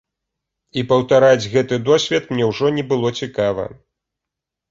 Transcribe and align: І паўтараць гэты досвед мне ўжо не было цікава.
І 0.81 0.83
паўтараць 0.91 1.49
гэты 1.55 1.75
досвед 1.89 2.23
мне 2.35 2.47
ўжо 2.51 2.71
не 2.77 2.83
было 2.93 3.07
цікава. 3.23 3.67